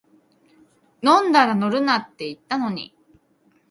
[1.03, 2.95] 飲んだら乗るなって言ったのに